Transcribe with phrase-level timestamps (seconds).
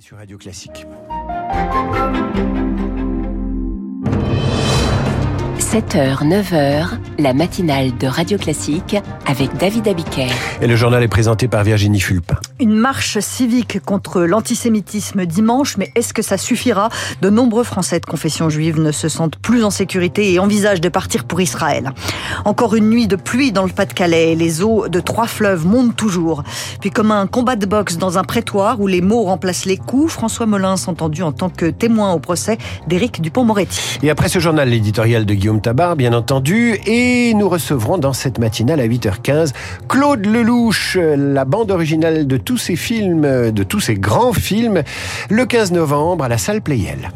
[0.00, 0.86] sur Radio Classique.
[5.58, 6.86] 7h, 9h,
[7.18, 10.28] la matinale de Radio Classique avec David Abiker.
[10.60, 12.36] Et le journal est présenté par Virginie Fulpin.
[12.62, 16.90] Une marche civique contre l'antisémitisme dimanche, mais est-ce que ça suffira?
[17.20, 20.88] De nombreux Français de confession juive ne se sentent plus en sécurité et envisagent de
[20.88, 21.90] partir pour Israël.
[22.44, 24.36] Encore une nuit de pluie dans le Pas-de-Calais.
[24.36, 26.44] Les eaux de trois fleuves montent toujours.
[26.80, 30.12] Puis comme un combat de boxe dans un prétoire où les mots remplacent les coups,
[30.12, 33.98] François Molins entendu en tant que témoin au procès d'Éric Dupont-Moretti.
[34.04, 38.38] Et après ce journal, l'éditorial de Guillaume Tabar, bien entendu, et nous recevrons dans cette
[38.38, 39.52] matinale à 8h15
[39.88, 44.82] Claude Lelouch, la bande originale de tous ces films, de tous ces grands films,
[45.30, 47.10] le 15 novembre à la salle Playel.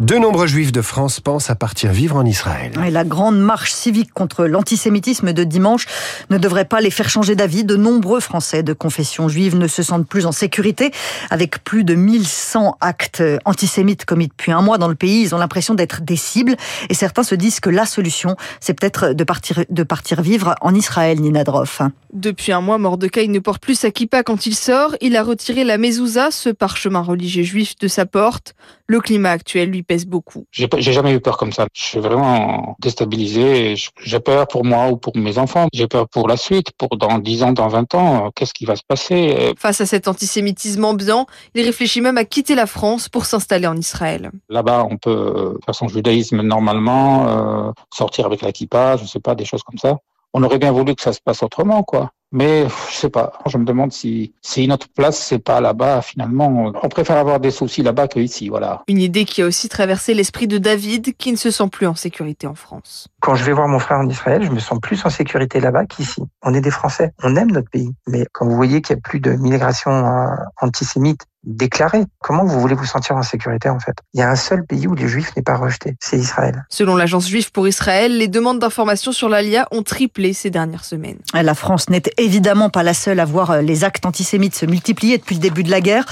[0.00, 2.72] De nombreux juifs de France pensent à partir vivre en Israël.
[2.86, 5.84] Et la grande marche civique contre l'antisémitisme de dimanche
[6.30, 7.64] ne devrait pas les faire changer d'avis.
[7.64, 10.90] De nombreux Français de confession juive ne se sentent plus en sécurité.
[11.28, 15.38] Avec plus de 1100 actes antisémites commis depuis un mois dans le pays, ils ont
[15.38, 16.56] l'impression d'être des cibles.
[16.88, 20.74] Et certains se disent que la solution, c'est peut-être de partir, de partir vivre en
[20.74, 21.82] Israël, Nina Droff.
[22.14, 24.96] Depuis un mois, Mordecai ne porte plus sa kippa quand il sort.
[25.02, 28.54] Il a retiré la mezouza, ce parchemin religieux juif, de sa porte.
[28.86, 30.44] Le climat actuel lui pèse beaucoup.
[30.52, 31.66] J'ai jamais eu peur comme ça.
[31.72, 33.74] Je suis vraiment déstabilisé.
[34.00, 35.66] J'ai peur pour moi ou pour mes enfants.
[35.72, 38.30] J'ai peur pour la suite, pour dans 10 ans, dans 20 ans.
[38.36, 39.52] Qu'est-ce qui va se passer?
[39.58, 43.76] Face à cet antisémitisme ambiant, il réfléchit même à quitter la France pour s'installer en
[43.76, 44.30] Israël.
[44.48, 49.34] Là-bas, on peut faire son judaïsme normalement, euh, sortir avec la kippa, je sais pas,
[49.34, 49.96] des choses comme ça
[50.32, 52.10] on aurait bien voulu que ça se passe autrement, quoi.
[52.32, 53.32] Mais je sais pas.
[53.46, 56.72] Je me demande si si notre place c'est pas là-bas finalement.
[56.82, 58.82] On préfère avoir des soucis là-bas que ici, voilà.
[58.86, 61.94] Une idée qui a aussi traversé l'esprit de David, qui ne se sent plus en
[61.94, 63.08] sécurité en France.
[63.20, 65.86] Quand je vais voir mon frère en Israël, je me sens plus en sécurité là-bas
[65.86, 66.22] qu'ici.
[66.42, 67.90] On est des Français, on aime notre pays.
[68.06, 70.26] Mais quand vous voyez qu'il y a plus de migration euh,
[70.60, 73.94] antisémite déclarée, comment vous voulez vous sentir en sécurité en fait?
[74.14, 76.64] Il y a un seul pays où les Juifs n'est pas rejeté, c'est Israël.
[76.68, 81.18] Selon l'agence juive pour Israël, les demandes d'informations sur l'ALIA ont triplé ces dernières semaines.
[81.32, 85.18] La France n'est évidemment pas la seule à voir euh, les actes antisémites se multiplier
[85.18, 86.04] depuis le début de la guerre.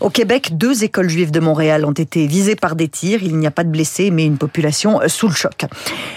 [0.00, 3.22] Au Québec, deux écoles juives de Montréal ont été visées par des tirs.
[3.22, 5.64] Il n'y a pas de blessés, mais une population euh, sous le choc.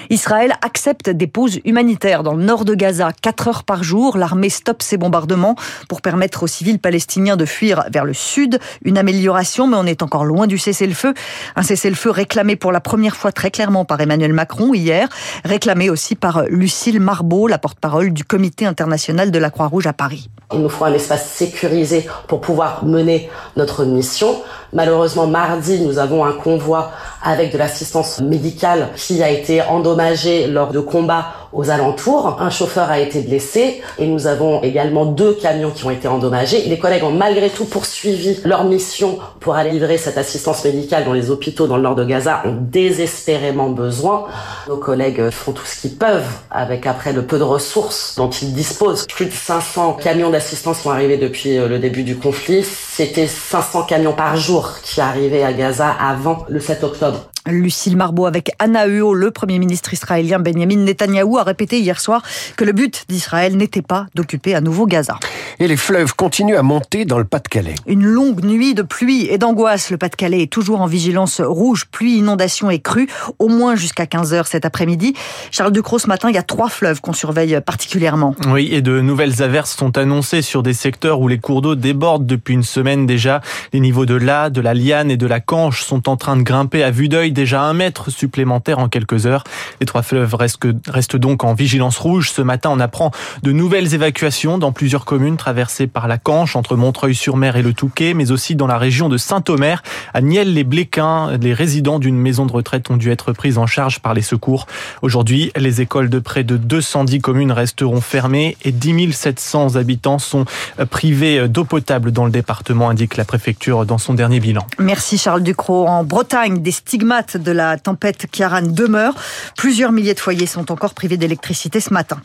[0.09, 4.17] Israël accepte des pauses humanitaires dans le nord de Gaza, 4 heures par jour.
[4.17, 5.55] L'armée stoppe ses bombardements
[5.87, 8.56] pour permettre aux civils palestiniens de fuir vers le sud.
[8.83, 11.13] Une amélioration, mais on est encore loin du cessez-le-feu.
[11.55, 15.09] Un cessez-le-feu réclamé pour la première fois très clairement par Emmanuel Macron hier,
[15.45, 20.29] réclamé aussi par Lucille Marbeau, la porte-parole du Comité international de la Croix-Rouge à Paris.
[20.53, 24.37] Il nous faut un espace sécurisé pour pouvoir mener notre mission.
[24.71, 26.91] Malheureusement, mardi, nous avons un convoi
[27.21, 32.37] avec de l'assistance médicale qui a été endommagé lors de combats aux alentours.
[32.39, 36.61] Un chauffeur a été blessé et nous avons également deux camions qui ont été endommagés.
[36.67, 41.13] Les collègues ont malgré tout poursuivi leur mission pour aller livrer cette assistance médicale dans
[41.13, 44.25] les hôpitaux dans le nord de Gaza ont désespérément besoin.
[44.67, 48.53] Nos collègues font tout ce qu'ils peuvent avec après le peu de ressources dont ils
[48.53, 49.07] disposent.
[49.07, 52.63] Plus de 500 camions d'assistance sont arrivés depuis euh, le début du conflit.
[52.63, 57.27] C'était 500 camions par jour qui arrivaient à Gaza avant le 7 octobre.
[57.47, 62.21] Lucille Marbeau avec Anna Huo, le Premier ministre israélien Benjamin Netanyahou a répété hier soir
[62.55, 65.17] que le but d'Israël n'était pas d'occuper à nouveau Gaza.
[65.59, 67.75] Et les fleuves continuent à monter dans le Pas-de-Calais.
[67.87, 69.89] Une longue nuit de pluie et d'angoisse.
[69.89, 73.07] Le Pas-de-Calais est toujours en vigilance rouge, pluie, inondation et crue,
[73.39, 75.15] au moins jusqu'à 15h cet après-midi.
[75.49, 78.35] Charles Ducrot, ce matin, il y a trois fleuves qu'on surveille particulièrement.
[78.47, 82.27] Oui, et de nouvelles averses sont annoncées sur des secteurs où les cours d'eau débordent
[82.27, 83.41] depuis une semaine déjà.
[83.73, 86.43] Les niveaux de l'A, de la Liane et de la Canche sont en train de
[86.43, 89.43] grimper à vue d'œil déjà un mètre supplémentaire en quelques heures.
[89.79, 92.31] Les trois fleuves restent donc en vigilance rouge.
[92.31, 93.11] Ce matin, on apprend
[93.43, 98.15] de nouvelles évacuations dans plusieurs communes traversées par la Canche, entre Montreuil-sur-Mer et le Touquet,
[98.15, 99.83] mais aussi dans la région de Saint-Omer.
[100.15, 104.15] À Niel-les-Bléquins, les résidents d'une maison de retraite ont dû être pris en charge par
[104.15, 104.65] les secours.
[105.03, 110.45] Aujourd'hui, les écoles de près de 210 communes resteront fermées et 10 700 habitants sont
[110.89, 114.65] privés d'eau potable dans le département, indique la préfecture dans son dernier bilan.
[114.79, 115.87] Merci Charles Ducrot.
[115.87, 119.13] En Bretagne, des stigmates de la tempête Kiaran demeure.
[119.57, 122.21] Plusieurs milliers de foyers sont encore privés d'électricité ce matin.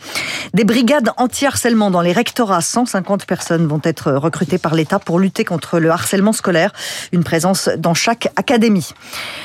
[0.54, 2.60] Des brigades anti-harcèlement dans les rectorats.
[2.60, 6.72] 150 personnes vont être recrutées par l'État pour lutter contre le harcèlement scolaire.
[7.12, 8.90] Une présence dans chaque académie.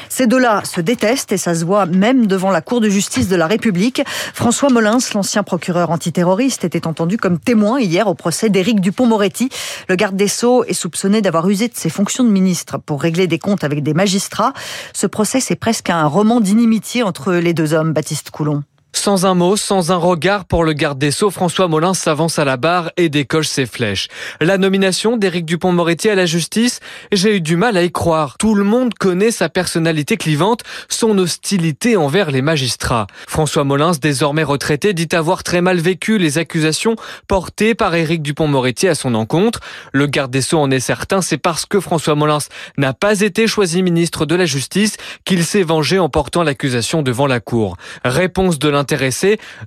[0.09, 3.35] Ces deux-là se détestent et ça se voit même devant la Cour de justice de
[3.35, 4.03] la République.
[4.33, 9.49] François Molins, l'ancien procureur antiterroriste, était entendu comme témoin hier au procès d'Éric Dupont-Moretti.
[9.87, 13.27] Le garde des Sceaux est soupçonné d'avoir usé de ses fonctions de ministre pour régler
[13.27, 14.53] des comptes avec des magistrats.
[14.93, 18.65] Ce procès, c'est presque un roman d'inimitié entre les deux hommes, Baptiste Coulon.
[18.97, 22.45] Sans un mot, sans un regard pour le garde des Sceaux, François Molins s'avance à
[22.45, 24.07] la barre et décoche ses flèches.
[24.41, 28.37] La nomination d'Éric Dupont-Moretti à la justice, j'ai eu du mal à y croire.
[28.37, 33.07] Tout le monde connaît sa personnalité clivante, son hostilité envers les magistrats.
[33.27, 36.95] François Molins, désormais retraité, dit avoir très mal vécu les accusations
[37.27, 39.59] portées par Éric Dupont-Moretti à son encontre.
[39.93, 42.39] Le garde des Sceaux en est certain, c'est parce que François Molins
[42.77, 47.27] n'a pas été choisi ministre de la Justice qu'il s'est vengé en portant l'accusation devant
[47.27, 47.77] la Cour.
[48.03, 48.67] Réponse de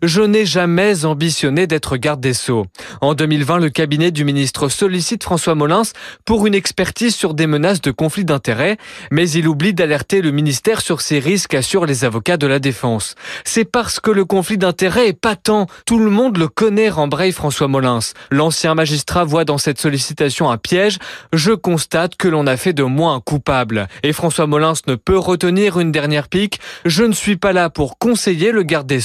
[0.02, 2.67] je n'ai jamais ambitionné d'être garde des Sceaux.
[3.00, 5.82] En 2020, le cabinet du ministre sollicite François Molins
[6.25, 8.76] pour une expertise sur des menaces de conflit d'intérêts,
[9.11, 13.14] mais il oublie d'alerter le ministère sur ces risques, assurent les avocats de la défense.
[13.44, 15.67] C'est parce que le conflit d'intérêts est patent.
[15.87, 18.00] Tout le monde le connaît, rembraye François Molins.
[18.31, 20.99] L'ancien magistrat voit dans cette sollicitation un piège.
[21.32, 23.88] Je constate que l'on a fait de moi un coupable.
[24.02, 26.61] Et François Molins ne peut retenir une dernière pique.
[26.84, 29.00] Je ne suis pas là pour conseiller le garde des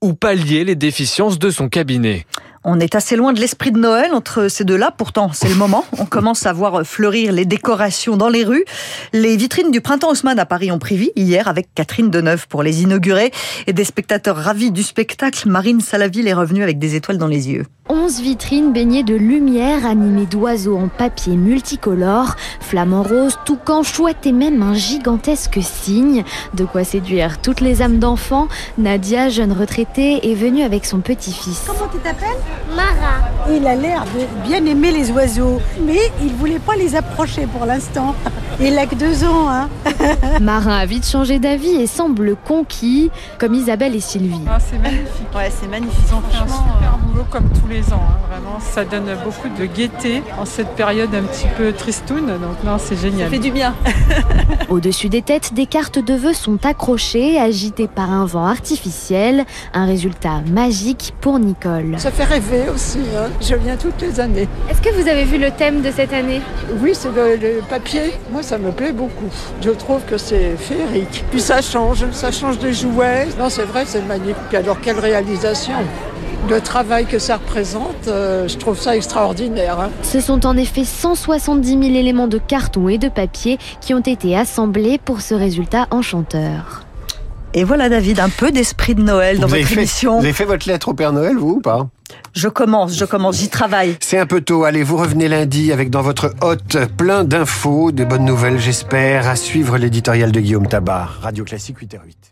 [0.00, 2.26] ou pallier les déficiences de son cabinet.
[2.62, 4.92] On est assez loin de l'esprit de Noël entre ces deux-là.
[4.94, 5.84] Pourtant, c'est le moment.
[5.98, 8.66] On commence à voir fleurir les décorations dans les rues.
[9.14, 12.62] Les vitrines du printemps Haussmann à Paris ont pris vie hier avec Catherine Deneuve pour
[12.62, 13.32] les inaugurer.
[13.66, 17.48] Et des spectateurs ravis du spectacle, Marine Salaville est revenue avec des étoiles dans les
[17.48, 17.64] yeux.
[17.90, 24.32] 11 vitrines baignées de lumière, animées d'oiseaux en papier multicolore, flamants roses, toucans, chouettes et
[24.32, 26.22] même un gigantesque cygne.
[26.54, 28.46] De quoi séduire toutes les âmes d'enfants.
[28.78, 31.64] Nadia, jeune retraitée, est venue avec son petit-fils.
[31.66, 32.28] Comment tu t'appelles
[32.76, 33.28] Mara.
[33.50, 37.66] Il a l'air de bien aimer les oiseaux, mais il voulait pas les approcher pour
[37.66, 38.14] l'instant.
[38.62, 39.68] Il a que deux ans, hein.
[40.40, 44.42] Marin a vite changé d'avis et semble conquis, comme Isabelle et Sylvie.
[44.46, 45.34] Ah, c'est magnifique.
[45.34, 45.98] Ouais, c'est magnifique.
[46.08, 48.02] Ils ont fait un super boulot comme tous les ans.
[48.02, 48.18] Hein.
[48.30, 52.26] Vraiment, ça donne beaucoup de gaieté en cette période un petit peu tristoune.
[52.26, 53.28] Donc non, c'est génial.
[53.28, 53.74] Ça fait du bien.
[54.68, 59.44] Au-dessus des têtes, des cartes de vœux sont accrochées, agitées par un vent artificiel.
[59.72, 61.94] Un résultat magique pour Nicole.
[61.98, 62.98] Ça fait rêver aussi.
[63.16, 63.30] Hein.
[63.40, 64.48] Je viens toutes les années.
[64.68, 66.42] Est-ce que vous avez vu le thème de cette année?
[66.82, 68.12] Oui, c'est le, le, papier.
[68.30, 69.30] Moi, ça me plaît beaucoup.
[69.62, 71.24] Je trouve que c'est féerique.
[71.30, 73.28] Puis ça change, ça change des jouets.
[73.38, 74.52] Non, c'est vrai, c'est magnifique.
[74.52, 75.74] Alors, quelle réalisation
[76.48, 79.78] le travail que ça représente, euh, je trouve ça extraordinaire.
[79.78, 79.90] Hein.
[80.02, 84.36] Ce sont en effet 170 000 éléments de carton et de papier qui ont été
[84.36, 86.82] assemblés pour ce résultat enchanteur.
[87.54, 90.18] Et voilà David, un peu d'esprit de Noël dans vous votre fait, émission.
[90.18, 91.88] Vous avez fait votre lettre au Père Noël, vous ou pas?
[92.32, 93.96] Je commence, je commence, j'y travaille.
[94.00, 94.64] C'est un peu tôt.
[94.64, 99.36] Allez, vous revenez lundi avec dans votre hôte plein d'infos, des bonnes nouvelles, j'espère, à
[99.36, 101.18] suivre l'éditorial de Guillaume Tabar.
[101.22, 102.29] Radio Classique 8h08.